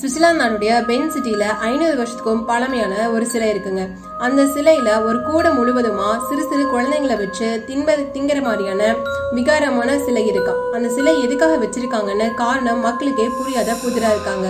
Switzerland 0.00 0.40
நாடுடைய 0.40 0.84
pen 0.86 1.10
சிட்டியில 1.14 1.44
ஐநூறு 1.68 1.96
வருஷத்துக்கும் 2.02 2.44
பழமையான 2.44 3.10
ஒரு 3.10 3.26
சிலை 3.26 3.48
இருக்குங்க. 3.52 3.82
அந்த 4.18 4.42
சிலையில 4.42 5.04
ஒரு 5.04 5.22
கூடை 5.22 5.50
முழுவதுமா 5.50 6.08
சிறு 6.28 6.42
சிறு 6.50 6.64
குழந்தைங்களை 6.72 7.16
வச்சு 7.22 7.48
தின்ப 7.66 7.96
திங்கிற 8.14 8.42
மாதிரியான 8.42 8.94
விகாரமான 9.34 9.98
சிலை 10.04 10.26
இருக்கும் 10.26 10.72
அந்த 10.72 10.88
சிலை 10.88 11.14
எதுக்காக 11.22 11.56
வச்சிருக்காங்கன்னு 11.56 12.34
காரணம் 12.34 12.80
மக்களுக்கே 12.80 13.28
புரியாத 13.38 13.72
புதிரா 13.72 14.10
இருக்காங்க. 14.16 14.48